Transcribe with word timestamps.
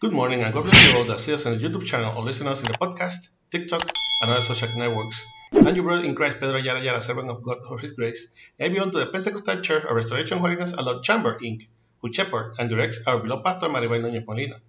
Good 0.00 0.12
morning 0.12 0.42
and 0.42 0.54
God 0.54 0.62
bless 0.62 0.92
you 0.92 0.96
all 0.96 1.04
that 1.06 1.18
see 1.18 1.34
us 1.34 1.44
on 1.44 1.58
the 1.58 1.68
YouTube 1.68 1.84
channel 1.84 2.16
or 2.16 2.22
listen 2.22 2.46
us 2.46 2.60
in 2.60 2.66
the 2.66 2.78
podcast, 2.78 3.30
TikTok, 3.50 3.82
and 4.22 4.30
other 4.30 4.44
social 4.44 4.68
networks. 4.78 5.20
I'm 5.52 5.74
your 5.74 5.82
brother 5.82 6.04
in 6.04 6.14
Christ, 6.14 6.38
Pedro 6.38 6.54
Ayala 6.54 6.78
Ayala, 6.78 7.02
servant 7.02 7.28
of 7.28 7.42
God 7.42 7.58
for 7.66 7.78
His 7.78 7.94
grace. 7.94 8.28
I 8.60 8.68
belong 8.68 8.92
to 8.92 9.00
the 9.00 9.06
Pentecostal 9.06 9.60
Church 9.60 9.82
of 9.84 9.96
Restoration 9.96 10.38
Holiness 10.38 10.72
and 10.72 10.86
Lord 10.86 11.02
Chamber, 11.02 11.36
Inc., 11.42 11.66
who 12.00 12.12
shepherd 12.12 12.54
and 12.60 12.70
directs 12.70 13.00
our 13.08 13.18
beloved 13.18 13.42
pastor 13.44 13.66
Maribel 13.66 14.00
Núñez 14.00 14.24
Molina. 14.24 14.60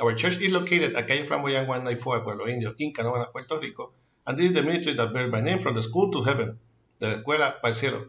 Our 0.00 0.14
church 0.14 0.38
is 0.38 0.52
located 0.52 0.94
at 0.94 1.08
Calle 1.08 1.26
Flamboyant 1.26 1.66
194, 1.66 2.20
Pueblo 2.20 2.46
Indio, 2.46 2.72
in 2.78 2.92
Canóvanas, 2.92 3.32
Puerto 3.32 3.58
Rico, 3.58 3.90
and 4.24 4.38
this 4.38 4.50
is 4.50 4.54
the 4.54 4.62
ministry 4.62 4.94
that 4.94 5.12
bears 5.12 5.32
my 5.32 5.40
name 5.40 5.58
from 5.58 5.74
the 5.74 5.82
school 5.82 6.12
to 6.12 6.22
heaven, 6.22 6.60
the 7.00 7.24
Escuela 7.24 7.56
el 7.64 7.74
Cielo. 7.74 8.08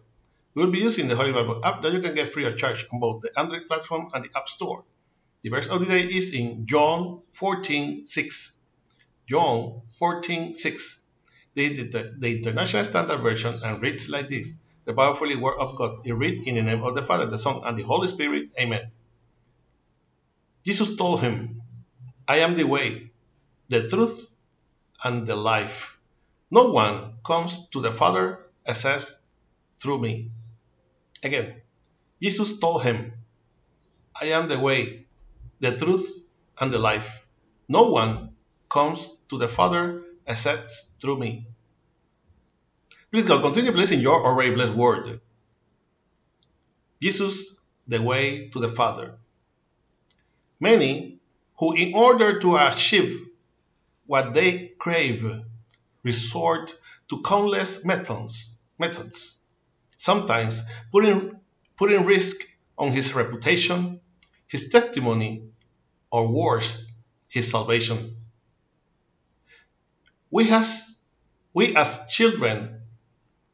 We 0.53 0.63
will 0.63 0.71
be 0.71 0.77
using 0.77 1.07
the 1.07 1.15
Holy 1.15 1.31
Bible 1.31 1.59
app 1.63 1.81
that 1.81 1.91
you 1.91 2.01
can 2.01 2.13
get 2.13 2.29
free 2.29 2.45
of 2.45 2.55
charge 2.55 2.85
on 2.93 2.99
both 2.99 3.23
the 3.23 3.31
Android 3.35 3.67
platform 3.67 4.09
and 4.13 4.23
the 4.23 4.29
App 4.37 4.47
Store. 4.47 4.83
The 5.43 5.49
verse 5.49 5.67
of 5.67 5.79
the 5.79 5.85
day 5.85 6.01
is 6.01 6.33
in 6.33 6.67
John 6.67 7.21
14 7.31 8.05
6. 8.05 8.57
John 9.27 9.81
14 9.99 10.53
6. 10.53 11.01
The, 11.53 11.83
the, 11.83 12.15
the 12.19 12.37
International 12.37 12.83
Standard 12.83 13.19
Version 13.19 13.59
and 13.63 13.81
reads 13.81 14.09
like 14.09 14.29
this 14.29 14.57
The 14.85 14.93
powerfully 14.93 15.35
word 15.35 15.57
of 15.57 15.75
God 15.75 16.05
is 16.05 16.13
read 16.13 16.47
in 16.47 16.55
the 16.55 16.61
name 16.63 16.83
of 16.83 16.95
the 16.95 17.03
Father, 17.03 17.25
the 17.25 17.37
Son, 17.37 17.61
and 17.63 17.77
the 17.77 17.83
Holy 17.83 18.07
Spirit. 18.07 18.49
Amen. 18.59 18.91
Jesus 20.65 20.95
told 20.95 21.21
him, 21.21 21.61
I 22.27 22.37
am 22.39 22.55
the 22.55 22.65
way, 22.65 23.11
the 23.69 23.87
truth, 23.87 24.29
and 25.03 25.25
the 25.25 25.35
life. 25.35 25.97
No 26.51 26.69
one 26.69 27.15
comes 27.25 27.69
to 27.69 27.81
the 27.81 27.91
Father 27.91 28.39
except 28.65 29.15
through 29.79 29.99
me. 29.99 30.31
Again, 31.23 31.61
Jesus 32.21 32.59
told 32.59 32.83
him, 32.83 33.13
I 34.19 34.27
am 34.27 34.47
the 34.47 34.59
way, 34.59 35.06
the 35.59 35.75
truth, 35.77 36.07
and 36.59 36.71
the 36.71 36.79
life. 36.79 37.25
No 37.67 37.89
one 37.89 38.31
comes 38.69 39.09
to 39.29 39.37
the 39.37 39.47
Father 39.47 40.03
except 40.25 40.71
through 40.99 41.17
me. 41.19 41.47
Please 43.11 43.25
God, 43.25 43.41
continue 43.41 43.71
blessing 43.71 43.99
your 43.99 44.25
already 44.25 44.53
blessed 44.53 44.73
word. 44.73 45.21
Jesus, 47.01 47.55
the 47.87 48.01
way 48.01 48.49
to 48.49 48.59
the 48.59 48.69
Father. 48.69 49.15
Many 50.59 51.19
who, 51.59 51.73
in 51.73 51.93
order 51.93 52.39
to 52.39 52.57
achieve 52.57 53.27
what 54.05 54.33
they 54.33 54.69
crave, 54.79 55.41
resort 56.03 56.75
to 57.09 57.21
countless 57.21 57.85
methods, 57.85 58.55
methods 58.77 59.39
sometimes 59.97 60.63
putting, 60.91 61.39
putting 61.77 62.05
risk 62.05 62.37
on 62.77 62.91
his 62.91 63.13
reputation, 63.13 63.99
his 64.47 64.69
testimony, 64.69 65.49
or 66.11 66.27
worse, 66.27 66.85
his 67.27 67.51
salvation. 67.51 68.15
We, 70.31 70.45
has, 70.45 70.95
we 71.53 71.75
as 71.75 72.07
children 72.07 72.81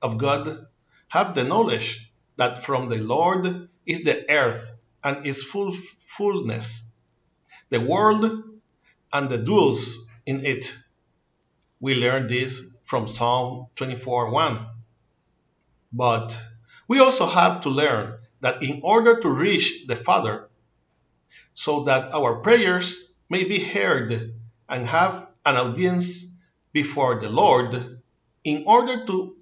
of 0.01 0.17
God 0.17 0.65
have 1.07 1.35
the 1.35 1.43
knowledge 1.43 2.11
that 2.37 2.63
from 2.63 2.89
the 2.89 2.97
Lord 2.97 3.69
is 3.85 4.03
the 4.03 4.29
earth 4.29 4.71
and 5.03 5.25
its 5.25 5.43
full 5.43 5.71
fullness, 5.71 6.89
the 7.69 7.79
world 7.79 8.43
and 9.11 9.29
the 9.29 9.37
dwells 9.37 9.95
in 10.25 10.45
it. 10.45 10.73
We 11.79 11.95
learn 11.95 12.27
this 12.27 12.63
from 12.83 13.07
Psalm 13.07 13.67
24 13.75 14.31
1. 14.31 14.67
But 15.91 16.39
we 16.87 16.99
also 16.99 17.25
have 17.25 17.61
to 17.61 17.69
learn 17.69 18.17
that 18.41 18.63
in 18.63 18.81
order 18.83 19.19
to 19.21 19.29
reach 19.29 19.85
the 19.87 19.95
Father, 19.95 20.49
so 21.53 21.83
that 21.83 22.13
our 22.13 22.35
prayers 22.35 22.95
may 23.29 23.43
be 23.43 23.59
heard 23.59 24.33
and 24.69 24.87
have 24.87 25.27
an 25.45 25.57
audience 25.57 26.25
before 26.71 27.19
the 27.19 27.29
Lord, 27.29 27.99
in 28.43 28.63
order 28.67 29.05
to 29.05 29.35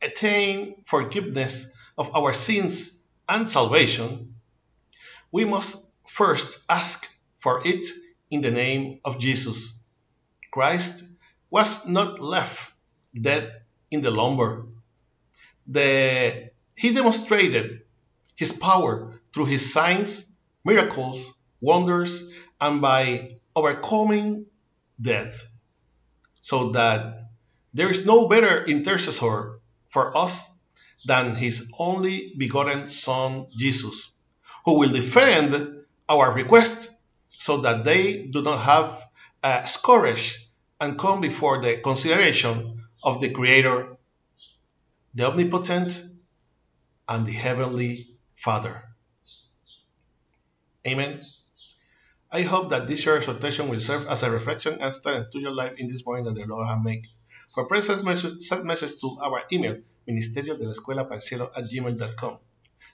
attain 0.00 0.82
forgiveness 0.84 1.68
of 1.98 2.14
our 2.16 2.32
sins 2.32 2.98
and 3.28 3.48
salvation, 3.48 4.34
we 5.30 5.44
must 5.44 5.76
first 6.06 6.58
ask 6.68 7.08
for 7.38 7.66
it 7.66 7.86
in 8.30 8.40
the 8.40 8.50
name 8.50 9.00
of 9.04 9.18
Jesus. 9.18 9.78
Christ 10.50 11.04
was 11.50 11.86
not 11.86 12.20
left 12.20 12.72
dead 13.18 13.62
in 13.90 14.02
the 14.02 14.10
lumber. 14.10 14.66
The, 15.66 16.50
he 16.76 16.92
demonstrated 16.92 17.82
his 18.36 18.52
power 18.52 19.20
through 19.32 19.46
his 19.46 19.72
signs, 19.72 20.30
miracles, 20.64 21.30
wonders, 21.60 22.28
and 22.60 22.80
by 22.80 23.38
overcoming 23.54 24.46
death, 25.00 25.48
so 26.40 26.70
that 26.70 27.28
there 27.74 27.90
is 27.90 28.06
no 28.06 28.28
better 28.28 28.64
intercessor 28.64 29.60
for 29.88 30.16
us 30.16 30.48
than 31.04 31.34
his 31.34 31.70
only 31.78 32.34
begotten 32.36 32.88
Son, 32.88 33.46
Jesus, 33.56 34.10
who 34.64 34.78
will 34.78 34.90
defend 34.90 35.84
our 36.08 36.32
requests 36.32 36.88
so 37.38 37.58
that 37.58 37.84
they 37.84 38.26
do 38.26 38.42
not 38.42 38.58
have 38.58 39.02
a 39.42 39.66
scourge 39.66 40.48
and 40.80 40.98
come 40.98 41.20
before 41.20 41.60
the 41.60 41.78
consideration 41.78 42.84
of 43.02 43.20
the 43.20 43.30
Creator, 43.30 43.96
the 45.14 45.26
Omnipotent, 45.26 46.04
and 47.08 47.26
the 47.26 47.32
Heavenly 47.32 48.16
Father. 48.36 48.91
Amen. 50.86 51.20
I 52.30 52.42
hope 52.42 52.70
that 52.70 52.88
this 52.88 53.00
short 53.00 53.18
exhortation 53.18 53.68
will 53.68 53.80
serve 53.80 54.06
as 54.06 54.22
a 54.22 54.30
reflection 54.30 54.78
and 54.80 54.94
study 54.94 55.24
to 55.30 55.38
your 55.38 55.52
life 55.52 55.74
in 55.78 55.88
this 55.88 56.04
morning 56.04 56.24
that 56.24 56.34
the 56.34 56.46
Lord 56.46 56.66
has 56.66 56.82
made. 56.82 57.06
For 57.54 57.66
prayer, 57.66 57.82
send 57.82 58.04
message, 58.04 59.00
to 59.00 59.18
our 59.20 59.42
email, 59.52 59.76
ministerio 60.08 60.58
de 60.58 60.64
la 60.64 60.72
escuela 60.72 61.02
at 61.56 61.64
gmail.com. 61.70 62.38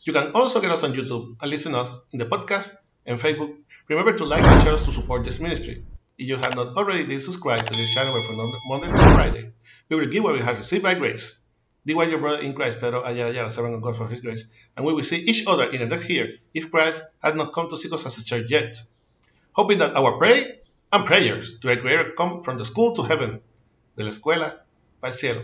You 0.05 0.13
can 0.13 0.33
also 0.33 0.61
get 0.61 0.71
us 0.71 0.83
on 0.83 0.93
YouTube 0.93 1.37
and 1.41 1.51
listen 1.51 1.75
us 1.75 2.01
in 2.13 2.19
the 2.19 2.27
podcast 2.27 2.75
and 3.07 3.21
Facebook. 3.21 3.55
Remember 3.89 4.13
to 4.19 4.25
like 4.25 4.43
and 4.43 4.63
share 4.65 4.75
us 4.75 4.85
to 4.85 4.93
support 4.93 5.25
this 5.25 5.39
ministry. 5.39 5.85
If 6.19 6.27
you 6.27 6.37
have 6.37 6.57
not 6.57 6.77
already 6.77 7.05
did 7.05 7.23
subscribe 7.23 7.65
to 7.65 7.73
this 7.73 7.95
channel 7.95 8.21
from 8.27 8.53
Monday 8.67 8.89
to 8.89 9.15
Friday, 9.15 9.53
we 9.89 9.97
will 9.97 10.09
give 10.09 10.25
what 10.25 10.35
we 10.35 10.41
have 10.41 10.59
received 10.59 10.83
by 10.83 10.95
grace. 10.95 11.39
Be 11.89 11.95
what 11.95 12.11
your 12.11 12.19
brother 12.19 12.43
in 12.43 12.53
Christ, 12.53 12.81
Pedro 12.81 13.03
Ayala 13.03 13.49
servant 13.49 13.77
of 13.77 13.81
God 13.81 13.97
for 13.97 14.07
his 14.09 14.21
grace, 14.21 14.45
and 14.77 14.85
we 14.85 14.93
will 14.93 15.05
see 15.05 15.21
each 15.21 15.47
other 15.47 15.65
in 15.71 15.79
the 15.81 15.87
next 15.87 16.11
year 16.11 16.35
if 16.53 16.71
Christ 16.71 17.03
has 17.23 17.35
not 17.35 17.55
come 17.55 17.71
to 17.71 17.79
seek 17.79 17.95
us 17.95 18.05
as 18.05 18.19
a 18.19 18.25
church 18.25 18.51
yet. 18.51 18.77
Hoping 19.53 19.79
that 19.79 19.97
our 19.97 20.19
prayer 20.19 20.57
and 20.93 21.07
prayers 21.07 21.55
to 21.63 21.71
a 21.71 21.79
Creator 21.79 22.13
come 22.13 22.43
from 22.43 22.59
the 22.59 22.67
school 22.67 22.95
to 22.95 23.01
heaven, 23.01 23.41
de 23.97 24.05
la 24.05 24.11
escuela 24.11 24.59
el 25.03 25.13
cielo. 25.13 25.43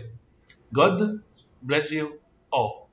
God 0.71 1.23
bless 1.63 1.89
you 1.89 2.13
all. 2.51 2.84